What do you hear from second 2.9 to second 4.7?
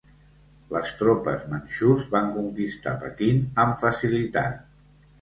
Pequín amb facilitat.